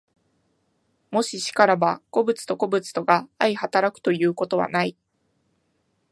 [1.11, 4.97] もし然らば、個物と個物とが相働くということはない。